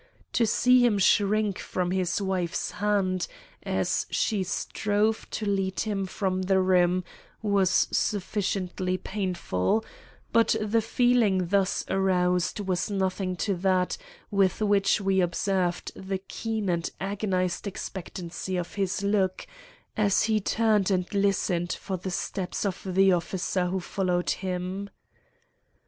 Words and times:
To 0.33 0.47
see 0.47 0.83
him 0.83 0.97
shrink 0.97 1.59
from 1.59 1.91
his 1.91 2.19
wife's 2.19 2.71
hand 2.71 3.27
as 3.61 4.07
she 4.09 4.41
strove 4.41 5.29
to 5.29 5.45
lead 5.45 5.81
him 5.81 6.07
from 6.07 6.41
the 6.41 6.59
room 6.59 7.03
was 7.43 7.69
sufficiently 7.91 8.97
painful; 8.97 9.85
but 10.33 10.55
the 10.59 10.81
feeling 10.81 11.49
thus 11.49 11.85
aroused 11.87 12.61
was 12.61 12.89
nothing 12.89 13.35
to 13.45 13.53
that 13.57 13.95
with 14.31 14.59
which 14.59 14.99
we 14.99 15.21
observed 15.21 15.91
the 15.95 16.17
keen 16.17 16.67
and 16.67 16.89
agonized 16.99 17.67
expectancy 17.67 18.57
of 18.57 18.73
his 18.73 19.03
look 19.03 19.45
as 19.95 20.23
he 20.23 20.39
turned 20.41 20.89
and 20.89 21.13
listened 21.13 21.73
for 21.73 21.95
the 21.97 22.09
steps 22.09 22.65
of 22.65 22.81
the 22.83 23.11
officer 23.11 23.67
who 23.67 23.79
followed 23.79 24.31
him. 24.31 24.89